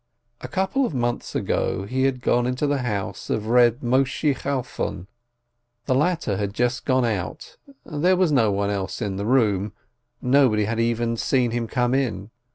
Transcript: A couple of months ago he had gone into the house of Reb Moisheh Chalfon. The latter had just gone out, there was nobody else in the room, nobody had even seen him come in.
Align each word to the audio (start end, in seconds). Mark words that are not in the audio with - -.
A 0.41 0.47
couple 0.47 0.83
of 0.83 0.95
months 0.95 1.35
ago 1.35 1.83
he 1.85 2.05
had 2.05 2.21
gone 2.23 2.47
into 2.47 2.65
the 2.65 2.79
house 2.79 3.29
of 3.29 3.45
Reb 3.45 3.83
Moisheh 3.83 4.33
Chalfon. 4.33 5.05
The 5.85 5.93
latter 5.93 6.37
had 6.37 6.55
just 6.55 6.85
gone 6.85 7.05
out, 7.05 7.57
there 7.85 8.15
was 8.17 8.31
nobody 8.31 8.73
else 8.73 8.99
in 8.99 9.17
the 9.17 9.27
room, 9.27 9.73
nobody 10.19 10.65
had 10.65 10.79
even 10.79 11.17
seen 11.17 11.51
him 11.51 11.67
come 11.67 11.93
in. 11.93 12.31